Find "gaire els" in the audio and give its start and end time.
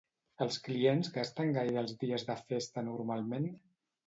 1.57-1.93